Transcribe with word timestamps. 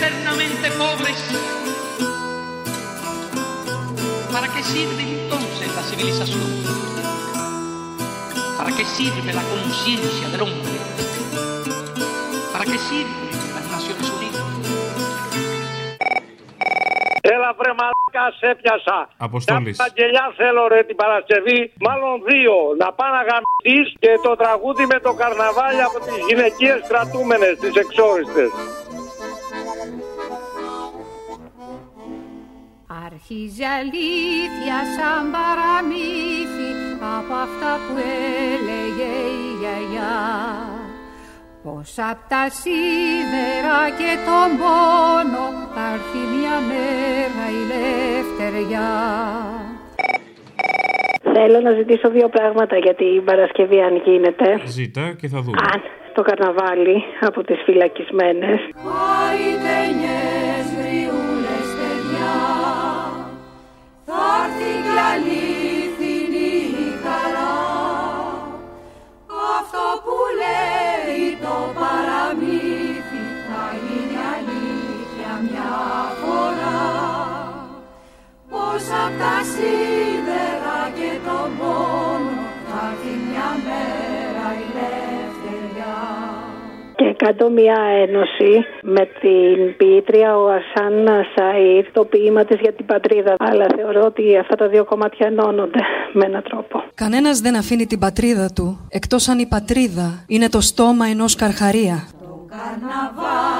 eternamente 0.00 0.70
pobres. 0.82 1.20
¿Para 4.32 4.48
qué 4.54 4.62
sirve 4.62 5.02
entonces 5.02 5.68
la 5.76 5.82
civilización? 5.90 6.48
¿Para 8.58 8.70
qué 8.76 8.84
sirve 8.84 9.30
la 9.40 9.44
conciencia 9.54 10.26
del 10.32 10.42
hombre? 10.46 10.76
¿Para 12.52 12.64
qué 12.64 12.78
sirven 12.88 13.28
las 13.56 13.66
Naciones 13.74 14.06
Unidas? 14.16 14.46
Έλα 17.22 17.54
βρε 17.58 17.72
μαλάκα, 17.78 18.36
σε 18.38 18.54
πιάσα. 18.62 19.08
Αποστόλης. 19.16 19.78
Μια 19.78 19.88
γελιά 19.96 20.32
θέλω 20.36 20.68
ρε 20.68 20.82
την 20.82 20.96
Παρασκευή, 20.96 21.72
μάλλον 21.80 22.22
δύο. 22.28 22.54
Να 22.78 22.92
πάω 22.92 23.10
να 23.16 23.22
γαμιστείς 23.28 23.96
και 23.98 24.12
το 24.22 24.36
τραγούδι 24.36 24.86
με 24.86 24.98
το 25.00 25.12
καρναβάλι 25.12 25.82
από 25.82 25.98
τις 26.04 26.16
γυναικείες 26.28 26.80
κρατούμενες, 26.88 27.58
τις 27.58 27.74
εξόριστες. 27.74 28.50
Αρχίζει 33.22 33.64
αλήθεια 33.80 34.78
σαν 34.96 35.22
παραμύθι 35.34 36.72
από 37.16 37.34
αυτά 37.46 37.72
που 37.84 37.94
έλεγε 38.54 39.10
η 39.38 39.46
γιαγιά 39.60 40.18
πως 41.62 41.94
απ' 42.10 42.22
τα 42.32 42.44
σίδερα 42.60 43.78
και 43.98 44.12
τον 44.28 44.48
πόνο 44.60 45.44
θα 45.74 45.84
έρθει 45.94 46.22
μια 46.34 46.56
μέρα 46.70 47.44
η 47.58 47.62
λευτεριά. 47.72 48.90
Θέλω 51.34 51.60
να 51.60 51.70
ζητήσω 51.70 52.10
δύο 52.10 52.28
πράγματα 52.28 52.76
για 52.76 52.94
την 52.94 53.24
Παρασκευή 53.24 53.80
αν 53.80 54.02
γίνεται. 54.04 54.60
Ζήτα 54.64 55.14
και 55.20 55.28
θα 55.28 55.40
δούμε. 55.40 55.58
Αν 55.72 55.80
το 56.14 56.22
καρναβάλι 56.22 56.96
από 57.20 57.42
τις 57.42 57.58
φυλακισμένες. 57.64 58.60
Χαϊτενιές 58.86 60.19
σίδερα 79.52 80.78
και 80.98 81.10
τον 81.26 81.48
πόνο 81.58 82.42
θα 82.68 82.80
έρθει 82.90 83.12
μια 83.28 83.50
μέρα 83.66 84.46
η 84.62 84.64
ελευθεριά 84.72 85.96
Και 86.96 87.14
κάτω 87.24 87.50
μια 87.50 87.78
ένωση 88.04 88.52
με 88.82 89.04
την 89.20 89.76
ποιήτρια 89.76 90.36
ο 90.36 90.44
Ασάν 90.58 91.06
Σαΐρ, 91.34 91.84
το 91.92 92.04
ποίημα 92.04 92.44
της 92.44 92.58
για 92.60 92.72
την 92.72 92.86
πατρίδα. 92.86 93.34
Αλλά 93.38 93.66
θεωρώ 93.76 94.02
ότι 94.04 94.38
αυτά 94.38 94.56
τα 94.56 94.68
δύο 94.68 94.84
κομμάτια 94.84 95.26
ενώνονται 95.26 95.80
με 96.12 96.24
έναν 96.24 96.42
τρόπο. 96.42 96.82
Κανένας 96.94 97.40
δεν 97.40 97.56
αφήνει 97.56 97.86
την 97.86 97.98
πατρίδα 97.98 98.50
του, 98.54 98.86
εκτός 98.88 99.28
αν 99.28 99.38
η 99.38 99.46
πατρίδα 99.46 100.24
είναι 100.26 100.48
το 100.48 100.60
στόμα 100.60 101.06
ενός 101.06 101.34
καρχαρία. 101.34 102.08
Καρναβάλι 102.48 103.59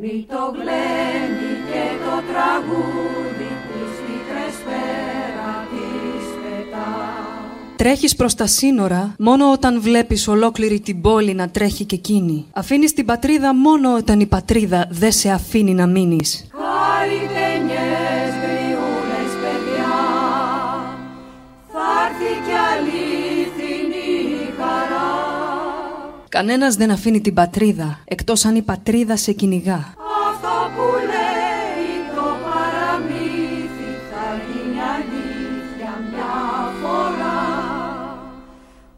Φέρνει 0.00 0.26
το 0.28 0.52
γλέντι 0.54 1.52
και 1.70 1.84
το 2.04 2.22
τραγούδι 2.32 3.50
τις 3.66 3.94
μικρές 4.08 4.54
πέρα 4.64 5.66
της 5.70 6.26
πετά 6.42 6.86
Τρέχεις 7.76 8.16
προς 8.16 8.34
τα 8.34 8.46
σύνορα 8.46 9.14
μόνο 9.18 9.52
όταν 9.52 9.80
βλέπεις 9.80 10.28
ολόκληρη 10.28 10.80
την 10.80 11.00
πόλη 11.00 11.34
να 11.34 11.48
τρέχει 11.48 11.84
και 11.84 11.94
εκείνη. 11.94 12.46
Αφήνεις 12.52 12.92
την 12.92 13.04
πατρίδα 13.04 13.54
μόνο 13.54 13.96
όταν 13.96 14.20
η 14.20 14.26
πατρίδα 14.26 14.86
δεν 14.90 15.12
σε 15.12 15.30
αφήνει 15.30 15.74
να 15.74 15.86
μείνεις. 15.86 16.46
Κανένας 26.28 26.74
δεν 26.74 26.90
αφήνει 26.90 27.20
την 27.20 27.34
πατρίδα, 27.34 27.98
εκτός 28.04 28.44
αν 28.44 28.56
η 28.56 28.62
πατρίδα 28.62 29.16
σε 29.16 29.32
κυνηγά. 29.32 29.94
Αυτό 30.28 30.54
που 30.74 30.86
λέει 31.10 31.94
το 32.14 32.26
παραμύθι 32.44 33.90
θα 34.10 34.26
γίνει 34.46 34.78
αλήθεια 34.96 35.92
μια 36.10 36.34
φορά. 36.80 37.40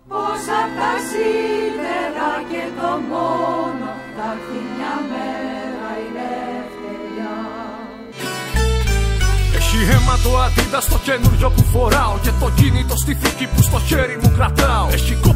Πως 0.09 0.43
απ' 0.61 0.75
τα 0.81 0.93
σίδερα 1.09 2.31
και 2.50 2.65
το 2.81 2.91
μόνο 3.11 3.88
θα 4.17 4.27
έρθει 4.34 4.61
μια 4.75 4.94
μέρα 5.11 5.88
η 6.05 6.06
ελευθεριά 6.11 7.34
Έχει 9.59 9.78
αίμα 9.91 10.15
το 10.25 10.31
αντίδα 10.44 10.81
στο 10.81 10.99
καινούριο 11.06 11.50
που 11.50 11.62
φοράω 11.72 12.15
Και 12.25 12.33
το 12.41 12.49
κίνητο 12.59 12.97
στη 12.97 13.15
θήκη 13.21 13.47
που 13.53 13.62
στο 13.62 13.78
χέρι 13.88 14.19
μου 14.22 14.33
κρατάω 14.37 14.88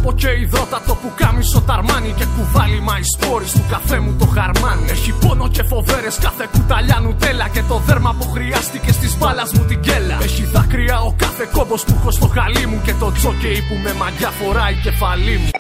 Έχει 0.02 0.10
κόπο 0.10 0.20
και 0.20 0.40
υδρότατο 0.40 0.94
που 0.94 1.10
κάμισο 1.16 1.60
ταρμάνι 1.60 2.12
Και 2.16 2.24
κουβάλι 2.36 2.80
μα 2.80 2.98
οι 2.98 3.02
σπόρες 3.14 3.52
του 3.52 3.64
καφέ 3.70 3.98
μου 3.98 4.16
το 4.18 4.26
χαρμάνι. 4.26 4.90
Έχει 4.90 5.12
πόνο 5.12 5.48
και 5.48 5.62
φοβέρες 5.62 6.18
κάθε 6.18 6.48
κουταλιά 6.52 6.98
νουτέλα 7.02 7.48
Και 7.48 7.62
το 7.68 7.76
δέρμα 7.86 8.16
που 8.18 8.30
χρειάστηκε 8.30 8.92
στις 8.92 9.18
μπάλας 9.18 9.52
μου 9.52 9.64
την 9.64 9.80
κέλα. 9.80 10.18
Έχει 10.22 10.44
δάκρυα 10.44 11.00
ο 11.00 11.14
κάθε 11.16 11.48
κόμπος 11.52 11.84
που 11.84 11.94
έχω 11.98 12.10
στο 12.10 12.26
χαλί 12.26 12.66
μου 12.66 12.80
Και 12.84 12.94
το 13.00 13.12
τζόκεϊ 13.12 13.60
που 13.68 13.74
με 13.82 13.92
μαγιά 13.92 14.30
φοράει 14.30 14.72
η 14.72 14.80
κεφαλή 14.82 15.36
μου 15.38 15.50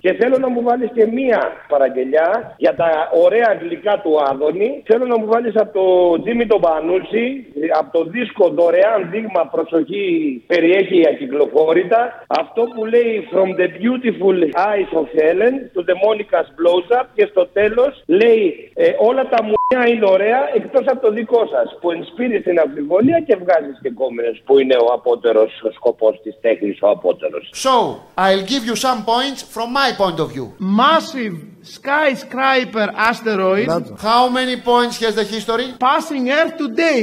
Και 0.00 0.12
θέλω 0.12 0.38
να 0.38 0.48
μου 0.48 0.62
βάλεις 0.62 0.90
και 0.94 1.06
μία 1.06 1.52
παραγγελιά 1.68 2.54
για 2.56 2.74
τα 2.74 3.10
ωραία 3.24 3.46
αγγλικά 3.50 4.00
του 4.02 4.12
Άδωνη. 4.28 4.82
Θέλω 4.86 5.06
να 5.06 5.18
μου 5.18 5.26
βάλεις 5.26 5.56
από 5.56 5.72
το 5.78 6.22
Τζίμι 6.22 6.46
τον 6.46 6.60
Πανούτσι, 6.60 7.46
από 7.78 7.98
το 7.98 8.04
δίσκο 8.04 8.48
δωρεάν 8.48 9.10
δείγμα 9.10 9.42
προσοχή 9.50 10.06
περιέχει 10.46 11.08
ακυκλοφόρητα. 11.08 12.24
Αυτό 12.26 12.62
που 12.74 12.84
λέει 12.84 13.28
From 13.32 13.50
the 13.60 13.68
beautiful 13.82 14.38
eyes 14.70 14.90
of 15.00 15.06
Helen 15.18 15.54
to 15.74 15.80
the 15.88 15.96
Monica's 16.04 16.48
blows-up 16.58 17.06
και 17.14 17.26
στο 17.30 17.46
τέλος 17.46 18.02
λέει 18.06 18.70
ε, 18.74 18.92
όλα 18.98 19.28
τα 19.28 19.38
μουνιά 19.74 19.94
είναι 19.94 20.06
ωραία 20.06 20.40
εκτός 20.54 20.84
από 20.86 21.00
το 21.06 21.10
δικό 21.12 21.42
σας 21.54 21.78
που 21.80 21.90
ενσπείρει 21.90 22.40
την 22.42 22.58
αμφιβολία 22.58 23.20
και 23.26 23.36
βγάζεις 23.42 23.78
και 23.82 23.90
κόμενες 23.90 24.42
που 24.44 24.58
είναι 24.58 24.76
ο 24.76 24.86
απότερος 24.92 25.50
ο 25.68 25.70
σκοπός 25.70 26.20
της 26.22 26.34
τέχνης 26.40 26.78
ο 26.82 26.88
απότερος. 26.88 27.50
So, 27.66 27.76
I'll 28.24 28.46
give 28.52 28.64
you 28.70 28.76
some 28.86 29.00
points 29.12 29.40
from 29.54 29.68
my 29.80 29.88
point 30.02 30.18
of 30.24 30.28
view. 30.34 30.46
Massive 30.84 31.34
skyscraper 31.76 32.88
asteroid 33.10 33.66
How 34.12 34.24
many 34.38 34.56
points 34.72 34.94
has 35.04 35.14
the 35.20 35.26
history? 35.34 35.66
passing 35.88 36.24
Earth 36.38 36.54
today, 36.64 37.02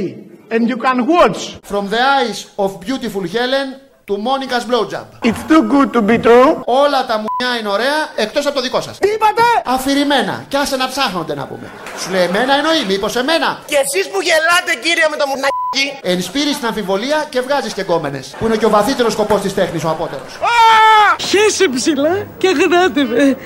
and 0.54 0.62
you 0.70 0.78
can 0.86 0.98
watch. 1.14 1.40
From 1.72 1.84
the 1.94 2.02
eyes 2.18 2.38
of 2.64 2.70
beautiful 2.86 3.24
Helen 3.36 3.68
to 4.08 4.14
Monica's 4.28 4.64
blowjob. 4.70 5.06
It's 5.28 5.42
too 5.50 5.62
good 5.74 5.88
to 5.96 6.00
be 6.10 6.16
true. 6.26 6.50
Όλα 6.64 7.06
τα 7.06 7.14
μουνιά 7.24 7.58
είναι 7.60 7.68
ωραία 7.68 7.98
εκτός 8.16 8.46
από 8.46 8.54
το 8.54 8.60
δικό 8.60 8.80
σας. 8.80 8.98
Τι 8.98 9.08
είπατε! 9.08 9.42
Αφηρημένα. 9.64 10.44
Κι 10.48 10.56
άσε 10.56 10.76
να 10.76 10.88
ψάχνονται 10.88 11.34
να 11.34 11.46
πούμε. 11.46 11.70
Σου 12.00 12.10
λέει 12.10 12.22
εμένα 12.22 12.52
εννοεί, 12.60 12.80
μήπως 12.88 13.16
εμένα. 13.16 13.48
Και 13.70 13.78
εσείς 13.84 14.06
που 14.10 14.18
γελάτε 14.28 14.72
κύριε 14.84 15.06
με 15.12 15.16
το 15.20 15.26
μουνάκι. 15.30 15.86
Ενσπείρεις 16.12 16.56
την 16.58 16.66
αμφιβολία 16.66 17.18
και 17.32 17.40
βγάζεις 17.46 17.72
και 17.72 17.82
γκόμενες. 17.82 18.34
Που 18.38 18.46
είναι 18.46 18.56
και 18.56 18.68
ο 18.70 18.72
βαθύτερος 18.78 19.12
σκοπός 19.12 19.40
της 19.40 19.54
τέχνης 19.54 19.84
ο 19.84 19.88
απότερος. 19.88 20.30
Χέσε 21.28 21.66
ψηλά 21.74 22.14
και 22.38 22.48
γράτε 22.60 23.02
με. 23.10 23.36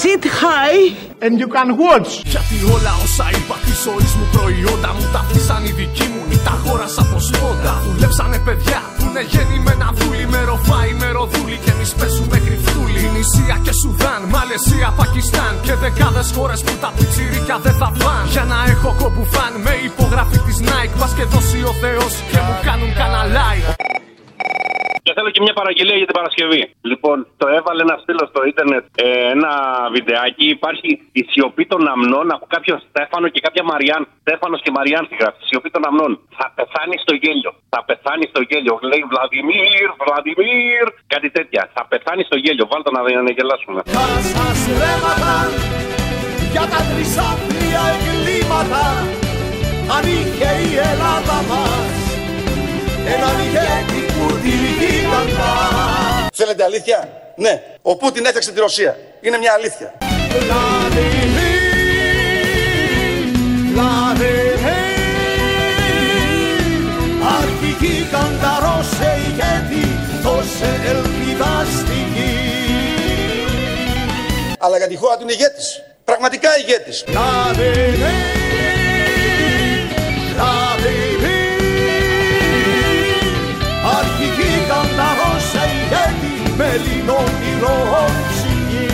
Sit 0.00 0.24
high. 0.42 0.84
And 1.24 1.34
you 1.42 1.48
can 1.56 1.70
watch. 1.84 2.10
Γιατί 2.34 2.56
όλα 2.74 2.92
όσα 3.04 3.26
είπα 3.36 3.56
της 3.66 3.78
ζωής 3.86 4.12
μου 4.18 4.26
προϊόντα 4.36 4.90
μου 4.96 5.06
τα 5.14 5.20
φτύσαν 5.28 5.62
οι 5.66 5.72
δικοί 5.80 6.06
μου 6.12 6.22
ή 6.34 6.36
τα 6.46 6.52
αγόρασα 6.58 7.00
από 7.06 7.18
σπόντα. 7.28 7.74
Δουλέψανε 7.86 8.38
παιδιά 8.46 8.80
που 8.96 9.04
είναι 9.08 9.22
γεννημένα 9.32 9.88
δούλοι 9.98 10.26
με 10.32 10.40
ροφάι, 10.50 10.92
με 11.00 11.08
ροδούλοι 11.16 11.58
και 11.64 11.70
εμείς 11.74 11.90
παίζουμε 11.98 12.38
κρυφτούλοι. 12.46 13.02
Νησία 13.14 13.56
και 13.64 13.72
Σουδάν, 13.80 14.22
Μαλαισία, 14.32 14.88
Πακιστάν 15.00 15.52
και 15.66 15.74
δεκάδες 15.82 16.28
χώρες 16.36 16.60
που 16.64 16.72
τα 16.82 16.90
πιτσιρίκια 16.96 17.15
έχω 18.72 18.90
κομπουφάν 19.00 19.52
με 19.66 19.74
υπογραφή 19.90 20.38
της 20.46 20.58
Nike, 20.68 20.94
μας 21.00 21.12
και 21.16 21.24
δώσει 21.32 21.58
ο 21.70 21.72
Θεός 21.82 22.12
και 22.30 22.38
μου 22.46 22.54
κάνουν 22.66 22.90
κανένα 23.00 23.22
like. 23.36 23.68
Και 25.06 25.12
θέλω 25.16 25.30
και 25.34 25.42
μια 25.46 25.56
παραγγελία 25.60 25.96
για 26.00 26.08
την 26.10 26.16
Παρασκευή. 26.20 26.62
Λοιπόν, 26.90 27.16
το 27.40 27.46
έβαλε 27.58 27.80
ένα 27.86 27.96
φίλο 28.04 28.24
στο 28.30 28.40
ίντερνετ 28.50 28.84
ε, 29.06 29.06
ένα 29.34 29.52
βιντεάκι. 29.94 30.46
Υπάρχει 30.58 30.90
η 31.20 31.22
σιωπή 31.30 31.64
των 31.72 31.80
αμνών 31.94 32.26
από 32.36 32.44
κάποιον 32.54 32.76
Στέφανο 32.88 33.26
και 33.34 33.40
κάποια 33.46 33.62
Μαριάν. 33.70 34.02
Στέφανος 34.24 34.60
και 34.64 34.70
Μαριάν 34.76 35.02
τη 35.08 35.14
γράφει. 35.20 35.40
Σιωπή 35.48 35.70
των 35.74 35.82
αμνών. 35.88 36.12
Θα 36.38 36.46
πεθάνει 36.56 36.96
στο 37.04 37.12
γέλιο. 37.22 37.50
Θα 37.72 37.80
πεθάνει 37.88 38.24
στο 38.32 38.40
γέλιο. 38.48 38.74
Λέει 38.90 39.02
Βλαδιμίρ, 39.10 39.88
Βλαδιμίρ. 40.02 40.86
Κάτι 41.14 41.28
τέτοια. 41.36 41.62
Θα 41.76 41.82
πεθάνει 41.90 42.22
στο 42.28 42.36
γέλιο. 42.44 42.64
Βάλτε 42.70 42.90
να, 42.96 43.00
να 43.28 43.32
γελάσουμε. 43.36 43.80
σας 44.34 44.60
ρέματα 44.80 45.34
για 46.52 46.64
τα 46.72 46.80
τρισάπλια 46.90 47.84
εγκλήματα 48.46 49.06
αν 49.96 50.06
είχε 50.06 50.50
η 50.70 50.76
Ελλάδα 50.76 51.42
μας 51.48 51.96
έναν 53.14 53.38
ηγέτη 53.40 54.12
που 54.12 54.38
τη 54.42 54.48
γίγαντα 54.48 55.54
Θέλετε 56.32 56.64
αλήθεια; 56.64 57.08
Ναι. 57.34 57.62
Ο 57.82 57.96
Πούτιν 57.96 58.24
έφτιαξε 58.24 58.52
τη 58.52 58.60
Ρωσία. 58.60 58.96
Είναι 59.20 59.38
μια 59.38 59.52
αλήθεια. 59.52 59.92
Αρχική 67.38 68.06
κανταρόσε 68.10 69.18
ηγέτη, 69.26 69.86
δώσε 70.22 70.80
ελπίδα 70.86 71.66
στη 71.78 71.98
γη. 72.14 72.56
Αλλά 74.58 74.76
για 74.76 74.86
τη 74.86 74.96
χώρα 74.96 75.16
του 75.16 75.22
είναι 75.22 75.32
ηγέτης. 75.32 75.85
Πραγματικά 76.18 76.58
ηγέτης. 76.58 77.04
Αρχική 83.98 84.50
κανταρόσε 84.68 85.64
ηγέτη, 85.76 86.52
με 86.56 86.80
λινόνυρο 86.84 88.08
ψυχή. 88.28 88.90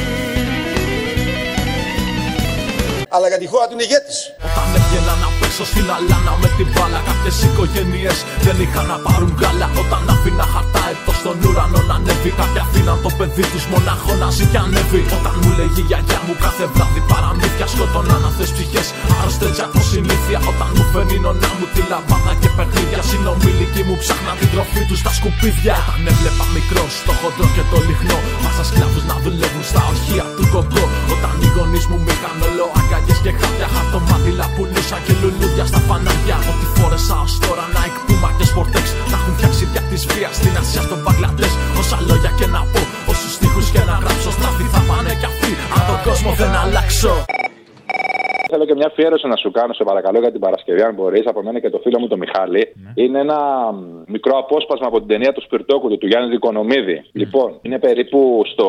Αλλά 3.09 3.29
για 3.29 3.39
τη 3.39 3.47
χώρα 3.47 3.67
του 3.67 3.73
είναι 3.73 3.83
ηγέτης. 3.83 4.33
Όταν 5.53 5.61
έβγαινα 5.61 5.61
να 5.61 5.61
παίξω 5.61 5.65
στην 5.65 5.87
αλάνα 5.97 6.33
με 6.43 6.49
την 6.57 6.69
μπάλα. 6.73 7.01
Κάποιες 7.09 7.37
οικογένειες 7.47 8.19
δεν 8.45 8.57
είχαν 8.65 8.87
να 8.93 8.97
πάρουν 9.05 9.33
γάλα. 9.41 9.69
Όταν 9.83 10.03
άφηνα 10.15 10.47
χαρτά 10.53 10.83
εδώ 10.93 11.13
στον 11.21 11.37
ουρανό 11.47 11.81
να 11.89 11.95
ανέβει 12.01 12.31
Κάποια 12.41 12.63
αφήναν 12.67 12.99
το 13.05 13.11
παιδί 13.19 13.45
τους 13.53 13.65
μονάχο 13.73 14.13
να 14.23 14.29
ζει 14.37 14.45
και 14.53 14.61
ανέβει. 14.65 15.03
Όταν 15.17 15.35
μου 15.43 15.51
λέγει 15.59 15.81
η 15.85 15.87
γιαγιά 15.89 16.19
μου 16.27 16.35
κάθε 16.45 16.65
βράδυ 16.75 17.03
παραμύθια 17.11 17.67
Σκοτώναν 17.73 18.23
αυτές 18.31 18.49
ψυχές. 18.55 18.87
Άρρωστες 19.19 19.59
από 19.67 19.81
συνήθεια 19.93 20.39
Όταν 20.51 20.69
μου 20.77 20.85
φέρνει 20.93 21.17
η 21.19 21.23
νονά 21.25 21.51
μου 21.59 21.67
τη 21.75 21.81
λαμπάδα 21.91 22.33
και 22.43 22.51
παιχνίδια. 22.57 23.01
Συνομιλικοί 23.11 23.83
μου 23.89 23.97
ψάχναν 24.03 24.35
την 24.41 24.49
τροφή 24.53 24.83
τους 24.89 24.99
στα 25.03 25.13
σκουπίδια. 25.19 25.75
Όταν 25.83 26.01
έβλεπα 26.11 26.45
μικρός 26.57 26.91
στο 27.03 27.13
χοντρό 27.21 27.47
και 27.55 27.65
το 27.71 27.79
λιχνό 27.89 28.19
Μάσα 28.43 28.65
σκλάβους 28.69 29.05
να 29.11 29.17
δουλεύουν 29.25 29.65
στα 29.71 29.81
ορχεία 29.91 30.25
του 30.37 30.45
κοκκό 30.55 30.85
Όταν 31.15 31.35
οι 31.43 31.49
γονείς 31.55 31.85
μου 31.91 31.99
με 32.05 32.13
είχαν 32.17 32.39
όλο 32.49 32.65
αγκαγιές 32.79 33.19
και 33.25 33.33
χάπια 33.39 33.69
Χαρτομάτιλα 33.75 34.47
πουλούσα 34.55 34.99
και 35.07 35.15
λουλούδια 35.43 35.65
στα 35.67 35.81
φανάρια. 35.89 36.37
Ό,τι 36.51 36.67
φόρεσα 36.81 37.17
ως 37.25 37.39
τώρα 37.45 37.65
Nike, 37.77 38.01
Puma 38.07 38.31
και 38.39 38.47
Sportex. 38.53 38.87
Τα 39.11 39.17
έχουν 39.21 39.33
φτιάξει 39.37 39.65
δια 39.73 39.83
της 39.91 40.07
βίας 40.07 40.35
στην 40.37 40.57
Ασία 40.61 40.83
στον 40.83 40.99
Μπαγκλαντές. 41.03 41.53
Όσα 41.81 41.99
λόγια 42.09 42.33
και 42.39 42.47
να 42.55 42.61
πω, 42.73 42.81
όσους 43.13 43.33
στίχους 43.37 43.67
και 43.75 43.83
να 43.89 43.95
γράψω 44.03 44.31
Στραφή 44.37 44.67
θα 44.75 44.81
πάνε 44.89 45.13
κι 45.21 45.27
αυτοί, 45.33 45.53
αν 45.75 45.81
τον 45.89 45.99
κόσμο 46.07 46.31
δεν 46.41 46.53
αλλάξω 46.63 47.13
Θέλω 48.53 48.65
και 48.65 48.75
μια 48.75 48.87
αφιέρωση 48.87 49.27
να 49.27 49.37
σου 49.37 49.51
κάνω, 49.51 49.73
σε 49.73 49.85
παρακαλώ, 49.85 50.19
για 50.19 50.31
την 50.31 50.41
Παρασκευή, 50.41 50.83
αν 50.83 50.95
μπορείς, 50.95 51.27
από 51.27 51.43
μένα 51.43 51.59
και 51.61 51.71
το 51.71 51.79
φίλο 51.79 51.99
μου 52.01 52.09
τον 52.09 52.19
Μιχάλη. 52.19 52.63
Είναι 52.95 53.19
ένα 53.19 53.39
μ, 53.73 54.03
μικρό 54.07 54.39
απόσπασμα 54.39 54.87
από 54.87 54.99
την 54.99 55.09
ταινία 55.09 55.33
του 55.33 55.43
Σπιρτόκουτου, 55.43 55.99
του 55.99 56.07
Γιάννη 56.07 56.31
Δικονομίδη. 56.31 57.05
Λοιπόν, 57.13 57.59
είναι 57.63 57.79
περίπου 57.79 58.43
στο 58.53 58.67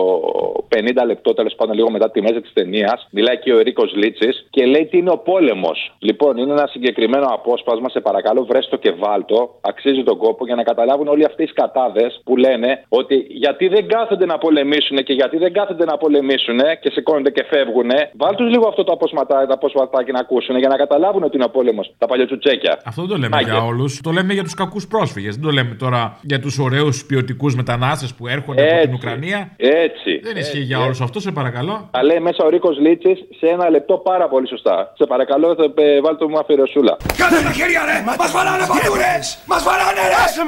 50 0.75 1.05
λεπτό, 1.05 1.33
τέλος 1.33 1.55
πάντων, 1.55 1.75
λίγο 1.75 1.91
μετά 1.91 2.11
τη 2.11 2.21
μέση 2.21 2.41
της 2.41 2.53
ταινίας. 2.53 3.07
Μιλάει 3.11 3.37
και 3.37 3.53
ο 3.53 3.59
Ερίκος 3.59 3.93
Λίτσης 3.95 4.47
και 4.49 4.65
λέει 4.65 4.85
τι 4.85 4.97
είναι 4.97 5.09
ο 5.09 5.17
πόλεμος. 5.17 5.95
Λοιπόν, 5.99 6.37
είναι 6.37 6.51
ένα 6.51 6.67
συγκεκριμένο 6.67 7.25
απόσπασμα, 7.25 7.89
σε 7.89 7.99
παρακαλώ, 7.99 8.45
βρέστο 8.45 8.75
και 8.77 8.91
βάλτο. 8.91 9.55
Αξίζει 9.61 10.03
τον 10.03 10.17
κόπο 10.17 10.45
για 10.45 10.55
να 10.55 10.63
καταλάβουν 10.63 11.07
όλοι 11.07 11.25
αυτοί 11.25 11.43
οι 11.43 11.47
σκατάδες 11.47 12.21
που 12.23 12.37
λένε 12.37 12.85
ότι 12.89 13.25
γιατί 13.29 13.67
δεν 13.67 13.87
κάθονται 13.87 14.25
να 14.25 14.37
πολεμήσουν 14.37 14.97
και 14.97 15.13
γιατί 15.13 15.37
δεν 15.37 15.53
κάθονται 15.53 15.85
να 15.85 15.97
πολεμήσουν 15.97 16.59
και 16.81 16.91
σηκώνονται 16.91 17.31
και 17.31 17.43
φεύγουν. 17.43 17.91
Βάλτε 18.17 18.43
λίγο 18.43 18.67
αυτό 18.67 18.83
το 18.83 18.91
αποσματά, 18.91 19.41
το 19.73 19.79
αποσματάκι 19.83 20.11
να 20.11 20.19
ακούσουν 20.19 20.57
για 20.57 20.67
να 20.67 20.75
καταλάβουν 20.75 21.23
ότι 21.23 21.35
είναι 21.35 21.45
ο 21.45 21.49
πόλεμος. 21.49 21.93
Τα 21.97 22.05
παλιοτσουτσέκια. 22.05 22.79
Αυτό 22.85 23.01
δεν 23.01 23.09
το 23.09 23.17
λέμε 23.17 23.35
Άγιε. 23.37 23.51
για 23.51 23.61
όλους. 23.63 24.01
Το 24.01 24.11
λέμε 24.11 24.33
για 24.33 24.43
τους 24.43 24.53
κακούς 24.53 24.87
πρόσφυγες. 24.87 25.35
Δεν 25.35 25.43
το 25.43 25.51
λέμε 25.51 25.75
τώρα 25.75 26.17
για 26.21 26.39
τους 26.39 26.57
ωραίους 26.59 27.05
ποιοτικούς 27.05 27.55
μετανάστες 27.55 28.13
που 28.13 28.27
έρχονται 28.27 28.61
από 28.61 28.69
την 28.71 28.79
Έτσι. 28.79 28.95
Ουκρανία. 28.95 29.39
Έτσι. 29.57 30.11
Δεν 30.23 30.35
ισχύει 30.37 30.57
Έτσι, 30.57 30.59
για 30.59 30.75
έτσι. 30.75 30.85
όλους 30.87 31.01
αυτό, 31.01 31.19
σε 31.19 31.31
παρακαλώ. 31.31 31.87
Τα 31.91 32.03
λέει 32.03 32.19
μέσα 32.19 32.43
ο 32.45 32.49
Ρίκος 32.49 32.77
Λίτσης 32.79 33.17
σε 33.39 33.47
ένα 33.47 33.69
λεπτό 33.69 33.97
πάρα 33.97 34.27
πολύ 34.27 34.47
σωστά. 34.47 34.93
Σε 34.97 35.05
παρακαλώ, 35.05 35.55
θα, 35.55 35.63
ε, 35.83 36.01
βάλτε 36.01 36.27
μου 36.27 36.37
αφιερωσούλα. 36.39 36.97
Κάτσε 37.17 37.43
τα 37.43 37.51
χέρια 37.51 37.81
ρε! 37.89 37.97
Μας 38.19 38.31
βαράνε 38.31 38.65
παντού 38.71 38.93
ρε! 39.03 39.13
Μας 39.51 39.63
βαράνε 39.63 40.01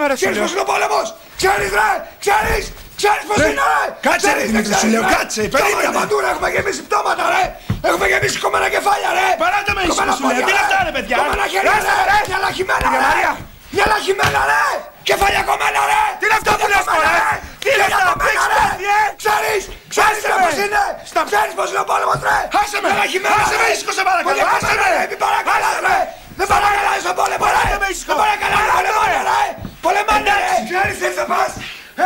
ρε! 0.07 0.13
Ξέρεις 0.13 0.39
πως 0.39 0.51
είναι 0.51 0.63
ο 0.66 0.69
πόλεμος! 0.74 1.07
Ξέρεις 1.42 1.69
ρε! 1.80 1.89
Ξέρεις! 2.24 2.63
Ξέρεις 3.00 3.24
πως 3.30 3.38
είναι 3.50 3.63
ρε! 3.71 3.81
Κάτσε, 4.07 4.27
ρε, 4.27 4.33
Ξέρεις, 4.33 4.45
Δημήτρη, 4.50 4.69
δεν 4.71 4.80
σου 4.83 4.88
λέω, 4.94 5.03
ξέρεις, 5.03 5.13
ρε. 5.13 5.19
κάτσε, 5.19 5.42
Πτώματα 5.51 5.63
περίμενε. 5.65 5.97
παντού 6.00 6.15
ρε! 6.24 6.30
Έχουμε 6.33 6.47
γεμίσει 6.56 6.81
πτώματα 6.88 7.24
ρε! 7.33 7.44
Έχουμε 7.89 8.06
γεμίσει 8.12 8.38
κομμένα 8.45 8.68
κεφάλια 8.75 9.09
ρε! 9.18 9.27
Παράτε 9.44 9.71
με 9.77 9.81
ήσυχο, 9.81 9.94
Κομμένα 9.95 10.13
σου 10.15 10.21
λέω. 10.24 10.30
πόδια, 10.30 10.44
Τι 10.47 10.51
είναι 10.53 10.63
αυτά, 10.65 10.77
ρε, 10.88 10.92
παιδιά; 10.95 11.15
Κομμένα 11.21 11.45
χέρια 11.53 11.71
Ράστε, 11.71 11.94
ρε! 12.00 12.06
ρε. 12.12 12.18
Μια 12.30 12.39
λαχημένα 12.45 12.80
Κυρία 12.83 13.00
ρε! 13.01 13.07
Μαρία. 13.07 13.31
Μια 13.75 13.86
λαχημένα 13.94 14.42
ρε! 14.51 14.63
Κεφάλια 15.09 15.44
κομμένα 15.50 15.81
ρε! 15.92 16.01
Τι 16.19 16.24
είναι 16.27 16.38
αυτό 16.39 16.51
που 16.59 16.68
λες, 16.74 16.83
Κομμένα, 16.88 17.09
μωρέ; 17.09 17.21
ρε. 17.30 17.36
Τι 17.63 17.68
είναι 17.74 17.86
Χέρια 17.86 17.97
αυτά, 18.00 18.12
κομμένα, 18.12 18.30
έχεις 18.33 18.45
ρε. 18.51 18.57
πάθει, 18.59 18.86
ε; 18.97 19.01
Ξέρεις! 19.21 19.63
Ξέρεις 19.94 20.18
Άσε 20.19 20.27
ρε 20.31 20.36
με. 20.38 20.44
πως 20.45 20.56
είναι! 20.63 20.83
Ξέρεις 21.31 21.53
πως 21.57 21.68
είναι 21.71 21.81
ο 21.86 21.88
πόλεμος 21.92 22.19
ρε! 22.27 22.38
Άσε 22.62 22.77
με. 22.83 22.88
Μια 22.92 22.97
λαχημένα, 23.01 23.36
Άσε 23.44 23.56
με 23.62 23.65
ρε. 23.69 23.74
ήσυχο, 23.75 23.92
σε 23.97 24.03
παρακαλώ. 24.09 24.27
Πολύ 24.30 24.42
Άσε 24.56 24.65
κομμένα, 24.65 24.86
με. 24.86 24.95
ρε. 24.95 25.03
Μην 25.12 25.19
παρακαλάς 25.25 25.75
ρε! 25.88 25.97
Δεν 26.39 26.47
παρακαλάς 26.53 27.00
τον 27.07 27.15
πόλεμο 27.19 27.44
ρε! 27.44 27.47
Παράτε 27.47 27.77
με 27.83 27.88
ήσυχο. 27.94 28.09
Δεν 28.12 28.18
παρακαλάς 28.24 28.59
Παράτε 28.62 28.89
με. 28.89 28.97
πολεμάνε 29.00 29.19
ρε! 29.30 29.42
Πολεμάνε 29.86 30.31
ρε! 30.39 30.45
Εντάξει. 30.45 30.63
Ξέρεις 30.71 30.95
τι 31.01 31.07
θα 31.19 31.25
πας! 31.31 31.51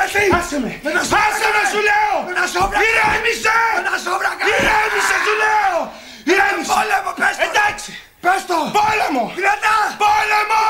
Έτσι! 0.03 0.21
Άσε 0.39 0.57
με. 0.63 0.71
Με 0.85 0.91
τα 0.97 1.01
σόβρακα, 1.09 1.27
Άσε 1.35 1.47
με, 1.53 1.59
ρε. 1.63 1.63
σου 1.73 1.81
λέω. 1.89 2.13
Με 2.27 2.33
τα 2.39 2.45
σόβρακα. 2.53 2.81
Ηρέμησε. 2.87 3.55
Με 3.77 3.81
τα 3.89 3.95
σόβρακα. 4.05 4.43
Ηρέμησε, 4.53 5.15
σου 5.25 5.33
λέω. 5.43 5.77
Ηρέμησε. 6.31 6.69
Πόλεμο, 6.73 7.11
πες 7.19 7.35
το. 7.39 7.43
Εντάξει. 7.47 7.91
Πες 8.23 8.41
το. 8.49 8.57
Πόλεμο. 8.77 9.23
Δυνατά. 9.39 9.75
Πόλεμο. 10.03 10.03
Πόλεμο. 10.03 10.61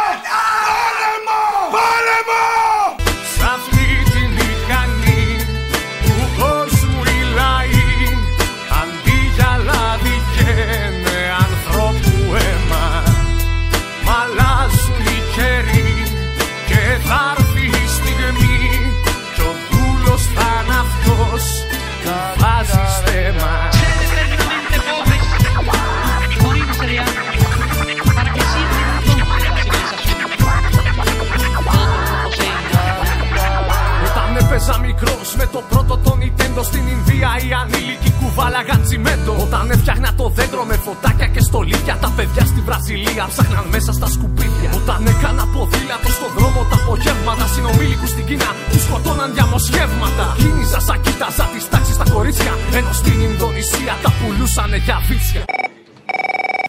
Βραζιλία 42.90 43.26
ψάχναν 43.34 43.66
μέσα 43.76 43.92
στα 43.98 44.08
σκουπίδια. 44.16 44.70
Όταν 44.80 45.00
έκανα 45.14 45.44
ποδήλατο 45.54 46.10
στον 46.18 46.32
δρόμο 46.38 46.60
τα 46.72 46.78
απογεύματα, 46.82 47.46
συνομήλικους 47.54 48.10
στην 48.14 48.26
Κίνα 48.30 48.50
τους 48.72 48.84
σκοτώναν 48.88 49.30
διαμοσχεύματα. 49.38 50.26
Κίνησα 50.42 50.80
σαν 50.88 50.98
κοίταζα 51.06 51.46
τις 51.54 51.66
τάξεις 51.72 51.96
στα 52.00 52.06
κορίτσια, 52.16 52.54
ενώ 52.78 52.92
στην 53.02 53.18
Ινδονησία 53.28 53.94
τα 54.04 54.10
πουλούσανε 54.18 54.78
για 54.86 54.98
βίτσια. 55.08 55.44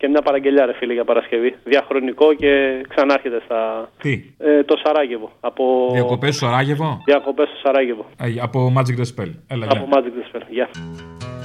Και 0.00 0.06
μια 0.12 0.22
παραγγελιά, 0.28 0.64
ρε 0.68 0.74
φίλε, 0.78 0.92
για 0.98 1.06
Παρασκευή. 1.10 1.50
Διαχρονικό 1.72 2.26
και 2.42 2.50
ξανάρχεται 2.92 3.38
στα. 3.46 3.60
Τι, 4.02 4.12
Ε, 4.48 4.62
το 4.70 4.74
Σαράγεβο. 4.82 5.28
Από... 5.48 5.64
διακοπές 5.98 6.32
στο 6.36 6.44
Σαράγεβο; 6.46 6.88
Διακοπές 7.10 7.46
στο 7.52 7.58
Σαράγεβο. 7.64 8.04
Ε, 8.24 8.26
Από 8.46 8.58
Magic 8.76 8.96
the 9.00 9.06
Spell. 9.12 9.30
Έλα, 9.52 9.64
γεια. 9.68 9.76
Από 9.80 9.86
Magic 9.94 10.12
the 10.18 10.24
Spell. 10.28 10.44
Γεια. 10.56 10.68
Φώναξε, 10.78 11.39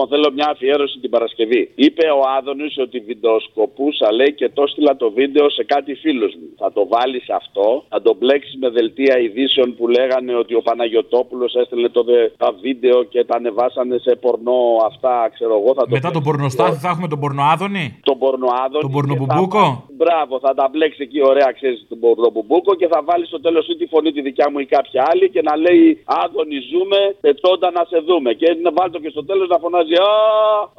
Λοιπόν, 0.00 0.18
θέλω 0.18 0.32
μια 0.38 0.48
αφιέρωση 0.54 0.98
την 0.98 1.10
Παρασκευή. 1.10 1.70
Είπε 1.74 2.04
ο 2.18 2.20
Άδωνης 2.38 2.78
ότι 2.78 2.98
βιντεοσκοπούσα, 2.98 4.12
λέει, 4.12 4.32
και 4.34 4.48
το 4.48 4.62
έστειλα 4.62 4.96
το 4.96 5.10
βίντεο 5.10 5.50
σε 5.50 5.64
κάτι 5.64 5.94
φίλο 5.94 6.26
μου. 6.38 6.48
Θα 6.62 6.72
το 6.72 6.82
βάλεις 6.88 7.30
αυτό, 7.30 7.84
θα 7.88 8.02
το 8.02 8.14
μπλέξεις 8.18 8.56
με 8.60 8.68
δελτία 8.68 9.18
ειδήσεων 9.18 9.76
που 9.76 9.88
λέγανε 9.88 10.34
ότι 10.34 10.54
ο 10.54 10.62
Παναγιοτόπουλος 10.62 11.54
έστελνε 11.54 11.88
το 11.88 12.02
δε, 12.02 12.28
τα 12.36 12.54
βίντεο 12.60 13.02
και 13.02 13.24
τα 13.24 13.36
ανεβάσανε 13.36 13.98
σε 13.98 14.12
πορνό 14.24 14.60
αυτά, 14.90 15.30
ξέρω 15.34 15.54
εγώ. 15.60 15.70
Θα 15.74 15.82
το 15.82 15.88
Μετά 15.90 16.10
τον 16.10 16.22
πορνοστάθι 16.22 16.78
θα 16.84 16.88
έχουμε 16.88 17.08
τον 17.08 17.20
πορνοάδωνη. 17.20 17.84
τον 18.02 18.18
πορνοάδων. 18.18 18.80
Τον 18.80 18.92
πορνομπουμπούκο. 18.96 19.64
Μπράβο, 20.00 20.38
θα 20.44 20.54
τα 20.54 20.68
μπλέξεις 20.70 21.00
εκεί 21.06 21.20
ωραία, 21.30 21.50
ξέρεις 21.58 21.86
τον 21.88 21.98
πορνομπουμπούκο 21.98 22.74
και 22.74 22.88
θα 22.92 23.00
βάλεις 23.08 23.28
στο 23.28 23.40
τέλος 23.40 23.68
ή 23.68 23.76
τη 23.76 23.86
φωνή 23.86 24.12
τη 24.12 24.20
δικιά 24.28 24.46
μου 24.50 24.58
ή 24.58 24.66
κάποια 24.66 25.02
άλλη 25.10 25.30
και 25.30 25.42
να 25.48 25.56
λέει 25.56 25.84
Άδωνη 26.22 26.58
ζούμε, 26.70 27.00
πετώντα 27.20 27.68
να 27.70 27.82
σε 27.90 27.98
δούμε. 28.08 28.30
Και 28.40 28.48
να 28.62 28.70
βάλει 28.76 28.90
το 28.92 29.00
και 29.04 29.10
στο 29.16 29.24
τέλος 29.24 29.48
να 29.48 29.58
φωνάζει 29.58 29.89
Α, 29.96 30.10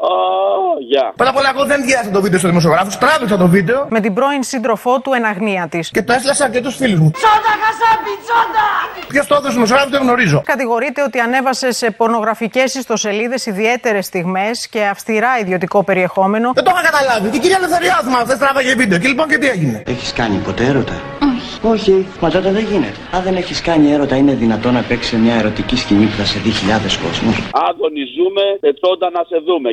α, 0.10 0.14
γεια. 0.90 1.14
Πρώτα 1.16 1.32
απ' 1.32 1.38
όλα, 1.38 1.50
εγώ 1.56 1.66
δεν 1.66 1.82
διέθεσα 1.86 2.10
το 2.12 2.22
βίντεο 2.22 2.40
στο 2.40 2.48
δημοσιογράφο. 2.48 2.98
Τράβηξα 3.00 3.38
το 3.38 3.48
βίντεο 3.48 3.86
Με 3.90 4.00
την 4.00 4.14
πρώην 4.14 4.44
σύντροφό 4.44 5.00
του 5.00 5.12
εν 5.14 5.26
αγνία 5.26 5.68
της. 5.70 5.90
και 5.92 6.04
το 6.04 6.14
έστειλα 6.14 6.34
σε 6.34 6.44
αρκετούς 6.44 6.76
φίλους 6.76 7.00
μου. 7.00 7.12
Τσόντα, 7.12 7.54
χασάπι, 7.64 8.14
τσόντα! 8.26 8.68
Ποιος 9.08 9.26
το 9.28 9.34
έδωσε 9.36 9.48
στο 9.50 9.54
δημοσιογράφο 9.54 9.90
δεν 9.90 10.02
γνωρίζω. 10.02 10.42
Κατηγορείται 10.46 11.04
ότι 11.04 11.20
ανέβασε 11.20 11.72
σε 11.72 11.92
πορνογραφικές 11.92 12.74
ιστοσελίδες 12.76 13.46
ιδιαίτερες 13.46 14.06
στιγμές 14.06 14.68
και 14.68 14.84
αυστηρά 14.86 15.30
ιδιωτικό 15.42 15.84
περιεχόμενο. 15.84 16.52
Δεν 16.54 16.64
το 16.64 16.72
είχα 16.74 16.84
καταλάβει. 16.92 17.30
Και 17.30 17.38
η 17.38 17.40
κυρία 17.40 17.58
Ελευθεριάδου 17.60 18.10
μα 18.10 18.24
δεν 18.24 18.38
τράβαγε 18.40 18.76
βίντεο. 18.76 18.98
Και 19.00 19.08
λοιπόν 19.08 19.28
και 19.28 19.38
τι 19.38 19.48
έγινε; 19.48 19.84
Έχεις 19.88 20.14
κάνει 20.14 20.38
ποτέ 20.38 20.64
έρωτα; 20.66 20.94
Όχι. 21.62 22.08
Μα 22.22 22.30
τότε 22.30 22.52
δεν 22.52 22.66
γίνεται. 22.72 22.96
Αν 23.12 23.24
δεν 23.24 23.36
έχεις 23.36 23.62
κάνει 23.62 23.92
έρωτα, 23.92 24.16
είναι 24.16 24.34
δυνατόν 24.34 24.74
να 24.74 24.82
παίξεις 24.82 25.20
μια 25.20 25.36
ερωτική 25.36 25.76
σκηνή 25.76 26.06
που 26.06 26.16
θα 26.18 26.26
σε 26.26 26.40
δει 26.40 26.50
χιλιάδες 26.50 26.98
κόσμους. 26.98 27.36
Άδωνη 27.68 28.04
ζούμε, 28.16 28.46
πετώντα 28.60 29.08
να 29.18 29.22
σε 29.30 29.38
δούμε. 29.48 29.70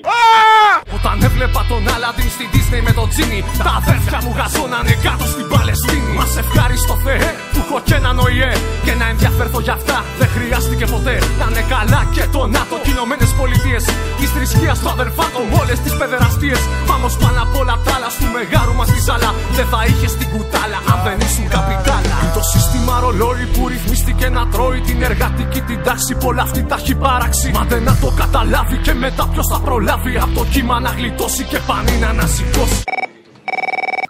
Όταν 0.97 1.17
έβλεπα 1.29 1.61
τον 1.71 1.83
Άλαντιν 1.95 2.31
στη 2.37 2.47
Disney 2.55 2.81
με 2.89 2.93
τον 2.99 3.07
Τζίνι 3.13 3.41
Τα 3.67 3.73
αδέρφια 3.81 4.19
μου 4.25 4.33
γαζώνανε 4.39 4.95
κάτω 5.07 5.27
στην 5.35 5.47
Παλαιστίνη 5.53 6.11
Μας 6.19 6.33
ευχάριστο 6.43 6.95
Θεέ 7.05 7.31
που 7.53 7.59
έχω 7.65 7.79
και 7.87 7.95
έναν 8.01 8.17
ΟΗΕ 8.25 8.53
Και 8.87 8.95
να 9.01 9.07
ενδιαφέρθω 9.13 9.59
για 9.67 9.75
αυτά 9.79 9.99
δεν 10.21 10.29
χρειάστηκε 10.35 10.85
ποτέ 10.95 11.17
Να 11.41 11.47
είναι 11.51 11.65
καλά 11.75 12.01
και 12.15 12.25
το 12.35 12.43
ΝΑΤΟ 12.57 12.77
και 12.85 12.91
Ηνωμένες 12.97 13.31
Πολιτείες 13.41 13.83
Της 14.19 14.29
θρησκείας 14.35 14.77
του 14.83 14.91
αδερφάτων 14.97 15.45
όλες 15.61 15.79
τις 15.85 15.95
παιδεραστίες 15.99 16.61
Μα 16.89 16.95
όμως 16.99 17.15
πάνω 17.23 17.41
απ' 17.45 17.57
όλα 17.61 17.75
τα 17.85 17.93
άλλα 17.97 18.11
του 18.21 18.29
μεγάρου 18.37 18.75
μας 18.79 18.89
τη 18.93 19.01
ζάλα 19.07 19.31
Δεν 19.57 19.67
θα 19.73 19.81
είχες 19.89 20.13
την 20.19 20.29
κουτάλα 20.33 20.79
αν 20.93 20.99
δεν 21.05 21.17
ήσουν 21.27 21.47
καπιτάλα 21.55 21.78
Είναι 22.23 22.33
το 22.35 22.43
σύστημα 22.43 23.01
ρολόι 23.01 23.45
που 23.53 23.69
ρυθμίστηκε 23.69 24.29
να 24.29 24.49
τρώει 24.49 24.81
την 24.81 25.03
εργατική 25.03 25.61
την 25.61 25.83
τάξη 25.83 26.15
Πολλά 26.15 26.43
αυτή 26.43 26.63
τα 26.63 26.77
έχει 26.79 26.95
παράξει. 26.95 27.51
Μα 27.51 27.65
δεν 27.65 27.83
να 27.83 27.97
το 27.97 28.13
καταλάβει 28.17 28.77
και 28.77 28.95
μετά 28.95 29.29
ποιος 29.33 29.47
θα 29.53 29.61
προλάβει. 29.61 30.17
Από 30.17 30.35
το 30.35 30.45
κύμα 30.53 30.81
να 30.81 30.91
γλιτώσει 30.91 31.45
και 31.45 31.59
πανίνα 31.67 32.13
να 32.13 32.27
σηκώσει 32.27 32.83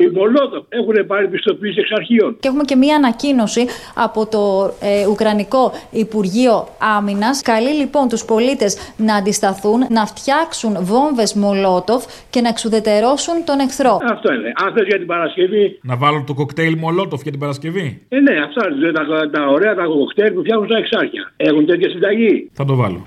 Οι 0.00 0.06
Μολότοφ 0.14 0.64
έχουν 0.68 1.06
πάρει 1.06 1.28
πιστοποίηση 1.28 1.80
εξ 1.80 1.90
αρχείων. 1.92 2.36
Και 2.40 2.48
έχουμε 2.48 2.62
και 2.64 2.76
μία 2.76 2.96
ανακοίνωση 2.96 3.66
από 3.94 4.26
το 4.26 4.72
ε, 4.80 5.06
Ουκρανικό 5.06 5.72
Υπουργείο 5.90 6.68
Άμυνας. 6.96 7.42
Καλεί 7.42 7.72
λοιπόν 7.80 8.08
τους 8.08 8.24
πολίτες 8.24 8.92
να 8.96 9.14
αντισταθούν, 9.14 9.86
να 9.88 10.06
φτιάξουν 10.06 10.76
βόμβες 10.80 11.34
Μολότοφ 11.34 12.04
και 12.30 12.40
να 12.40 12.48
εξουδετερώσουν 12.48 13.44
τον 13.44 13.58
εχθρό. 13.58 13.98
Αυτό 14.10 14.32
είναι. 14.32 14.52
Αν 14.64 14.72
θες 14.74 14.86
για 14.86 14.98
την 14.98 15.06
Παρασκευή. 15.06 15.78
Να 15.82 15.96
βάλω 15.96 16.24
το 16.26 16.34
κοκτέιλ 16.34 16.78
Μολότοφ 16.78 17.22
για 17.22 17.30
την 17.30 17.40
Παρασκευή; 17.40 18.02
Ε, 18.08 18.20
ναι, 18.20 18.34
αυτά 18.46 18.62
είναι 18.74 18.92
τα, 18.92 19.30
τα 19.30 19.46
ωραία 19.46 19.74
τα 19.74 19.84
κοκτέιλ 19.84 20.32
που 20.32 20.40
φτιάχνουν 20.40 20.66
στα 20.66 20.76
εξάρχεια. 20.76 21.32
Έχουν 21.36 21.66
τέτοια 21.66 21.90
συνταγή. 21.90 22.50
Θα 22.52 22.64
το 22.64 22.74
βάλω. 22.74 23.02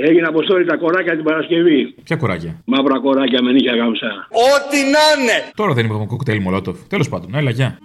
Έγινε 0.00 0.26
αποστόλη 0.26 0.64
τα 0.64 0.76
κοράκια 0.76 1.14
την 1.14 1.24
Παρασκευή. 1.24 1.94
Ποια 2.04 2.16
κοράκια; 2.16 2.62
Μαύρα 2.64 3.00
κοράκια 3.00 3.42
με 3.42 3.52
νύχια 3.52 3.74
γάμψα. 3.76 4.06
Ό,τι 4.30 4.76
να 4.76 5.22
είναι. 5.22 5.36
Τώρα 5.54 5.72
δεν 5.72 5.84
είπαμε 5.84 6.06
κοκτέιλ 6.06 6.40
Μολότοφ. 6.40 6.78
Τέλος 6.88 7.08
πάντων, 7.08 7.34
έλα, 7.34 7.50
γεια. 7.50 7.78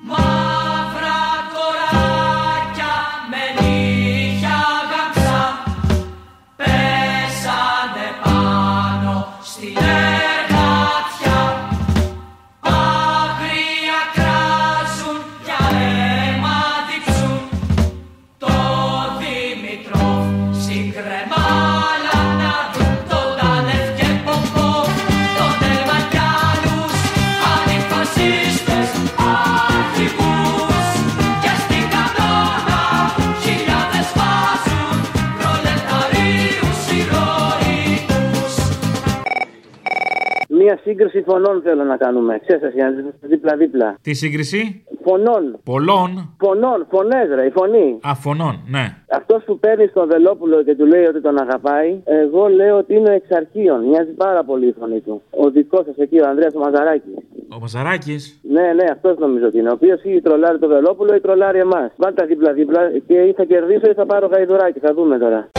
Μία 40.64 40.80
σύγκριση 40.84 41.22
φωνών 41.22 41.62
θέλω 41.62 41.84
να 41.84 41.98
κάνουμε. 41.98 42.40
Ξέρετε, 42.46 42.72
για 42.76 42.90
να 42.90 42.98
είστε 42.98 43.28
δίπλα-δίπλα. 43.28 43.98
Τι 44.02 44.14
σύγκριση; 44.14 44.86
Φωνών. 45.06 45.60
Πολλών. 45.64 46.36
Φωνών, 46.40 46.88
φωνές, 46.90 47.28
ρε, 47.36 47.46
η 47.46 47.50
φωνή. 47.50 48.00
Αφωνών, 48.04 48.56
ναι. 48.70 48.86
Αυτός 49.10 49.44
που 49.44 49.60
παίρνει 49.60 49.88
στον 49.88 50.08
Βελόπουλο 50.08 50.64
και 50.64 50.76
του 50.76 50.86
λέει 50.86 51.06
ότι 51.06 51.22
τον 51.22 51.40
αγαπάει, 51.40 52.02
εγώ 52.04 52.48
λέω 52.48 52.78
ότι 52.78 52.96
είναι 52.96 53.14
εξ 53.14 53.28
αρχείων. 53.32 53.80
Μοιάζει 53.88 54.12
πάρα 54.12 54.44
πολύ 54.44 54.68
η 54.68 54.76
φωνή 54.80 55.00
του. 55.00 55.22
Ο 55.30 55.50
δικός 55.50 55.86
σας 55.86 55.98
εκεί, 55.98 56.20
ο 56.20 56.28
Ανδρέας 56.28 56.54
ο 56.56 56.60
Μαζαράκης. 56.60 57.14
Ο 57.56 57.60
Μαζαράκης. 57.60 58.40
Ναι, 58.42 58.62
ναι, 58.78 58.86
αυτός 58.92 59.18
νομίζω 59.18 59.46
ότι 59.48 59.58
είναι. 59.58 59.70
Ο 59.70 59.74
οποίος 59.74 60.04
ή 60.04 60.22
τρολάρει 60.22 60.60
τον 60.60 60.70
Βελόπουλο 60.70 61.16
ή 61.16 61.20
τρολάρει 61.20 61.60
εμάς. 61.60 61.92
Βάλτε 61.96 62.26
δίπλα-δίπλα 62.26 62.92
και 63.08 63.14
ή 63.14 63.34
θα 63.34 63.44
κερδίσω 63.44 63.90
ή 63.90 63.94
θα 63.94 64.06
πάρω 64.06 64.28
γαϊδουράκι. 64.28 64.80
Θα 64.80 64.94
δούμε 64.94 65.18
τώρα. 65.18 65.50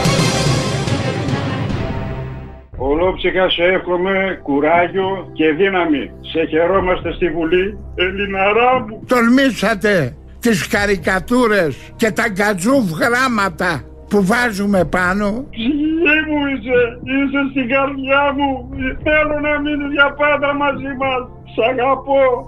Ολόψυχα 2.77 3.49
σε 3.49 3.63
εύχομαι 3.63 4.39
κουράγιο 4.43 5.29
και 5.33 5.51
δύναμη. 5.51 6.11
Σε 6.31 6.45
χαιρόμαστε 6.49 7.11
στη 7.13 7.29
Βουλή, 7.29 7.77
Ελληναρά 7.95 8.79
μου. 8.79 9.03
Τολμήσατε 9.07 10.15
τις 10.39 10.67
καρικατούρες 10.67 11.75
και 11.95 12.11
τα 12.11 12.27
γκατζούφ 12.27 12.85
γράμματα 12.99 13.83
που 14.09 14.25
βάζουμε 14.25 14.85
πάνω. 14.85 15.45
Ψυχή 15.49 16.17
μου 16.27 16.39
είσαι, 16.51 16.79
είσαι 17.13 17.41
στην 17.51 17.67
καρδιά 17.73 18.23
μου. 18.37 18.49
Θέλω 19.03 19.39
να 19.39 19.59
μείνεις 19.59 19.91
για 19.91 20.09
πάντα 20.21 20.53
μαζί 20.53 20.91
μας. 21.01 21.21
Σ' 21.53 21.63
αγαπώ. 21.71 22.47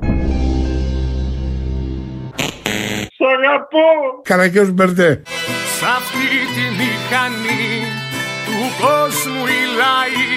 Σ' 3.18 3.28
αγαπώ. 3.36 3.90
Καρακιός 4.24 4.72
Μπερδέ. 4.72 5.22
Σ' 5.78 5.84
αυτή 5.98 6.28
τη 6.56 6.66
μηχανή 6.80 7.62
του 8.00 8.07
κόσμου 8.84 9.44
οι 9.54 9.62
λαοί 9.82 10.36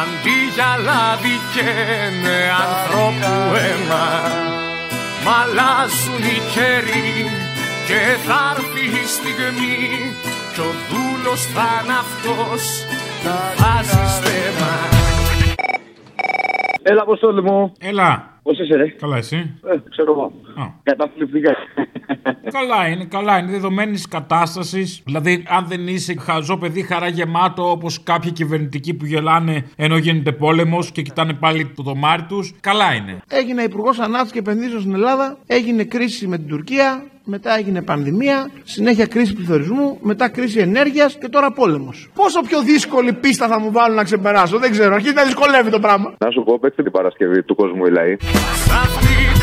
Αντί 0.00 0.38
για 0.54 0.72
λάδι 0.86 1.36
καίνε 1.54 2.38
ανθρώπου 2.64 3.34
αίμα 3.64 4.06
Μ' 5.24 5.30
αλλάζουν 5.40 6.22
οι 6.30 6.38
καιροί 6.54 7.12
και 7.88 8.00
θα 8.26 8.40
έρθει 8.56 8.84
η 9.02 9.06
στιγμή 9.16 9.78
Κι 10.54 10.60
ο 10.60 10.70
δούλος 10.88 11.40
θα 11.54 11.68
είναι 11.82 11.96
αυτός 12.04 12.62
που 13.22 13.30
βάζει 13.58 14.02
στέμα 14.16 14.72
Έλα, 16.86 17.02
Αποστόλη 17.02 17.42
μου. 17.42 17.72
Έλα. 17.78 18.33
Πώς 18.44 18.58
είσαι, 18.58 18.76
ρε; 18.76 18.88
Καλά, 18.88 19.16
εσύ; 19.16 19.36
Ε, 19.36 19.76
ξέρω 19.90 20.12
εγώ. 20.12 20.32
Καταπληκτικά. 20.82 21.54
Καλά 22.50 22.88
είναι, 22.88 23.04
καλά 23.04 23.38
είναι. 23.38 23.50
Δεδομένης 23.50 24.08
κατάστασης. 24.08 25.02
Δηλαδή, 25.04 25.44
αν 25.48 25.66
δεν 25.68 25.88
είσαι 25.88 26.14
χαζό 26.18 26.56
παιδί, 26.56 26.82
χαρά 26.82 27.08
γεμάτο 27.08 27.70
όπως 27.70 28.02
κάποιοι 28.02 28.32
κυβερνητικοί 28.32 28.94
που 28.94 29.04
γελάνε 29.04 29.64
ενώ 29.76 29.96
γίνεται 29.96 30.32
πόλεμος 30.32 30.90
και 30.90 31.02
κοιτάνε 31.02 31.32
πάλι 31.32 31.66
το 31.66 31.82
δωμάρι 31.82 32.22
τους. 32.22 32.54
Καλά 32.60 32.94
είναι. 32.94 33.20
Έγινε 33.28 33.62
υπουργός 33.62 33.98
Ανάπτυξη 33.98 34.32
και 34.32 34.38
Επενδύσεων 34.38 34.80
στην 34.80 34.94
Ελλάδα, 34.94 35.38
έγινε 35.46 35.84
κρίση 35.84 36.26
με 36.26 36.36
την 36.36 36.48
Τουρκία, 36.48 37.04
μετά 37.24 37.56
έγινε 37.58 37.82
πανδημία, 37.82 38.50
συνέχεια 38.64 39.06
κρίση 39.06 39.34
πληθωρισμού, 39.34 39.98
μετά 40.00 40.28
κρίση 40.28 40.58
ενέργειας 40.58 41.18
και 41.18 41.28
τώρα 41.28 41.52
πόλεμος. 41.52 42.10
Πόσο 42.14 42.40
πιο 42.40 42.62
δύσκολη 42.62 43.12
πίστα 43.12 43.46
θα 43.46 43.58
μου 43.60 43.72
βάλουν 43.72 43.96
να 43.96 44.04
ξεπεράσω, 44.04 44.58
δεν 44.58 44.70
ξέρω. 44.70 44.94
Αρχίζει 44.94 45.14
να 45.14 45.24
δυσκολεύει 45.24 45.70
το 45.70 45.80
πράγμα. 45.80 46.14
Να 46.18 46.30
σου 46.30 46.42
πω, 46.44 46.58
παίξτε 46.58 46.82
την 46.82 46.92
Παρασκευή 46.92 47.42
του 47.42 47.54
κόσμου 47.54 47.86
οι 47.86 47.90
λαοί. 47.90 48.16
Σ' 48.20 48.70
αυτή 48.70 49.33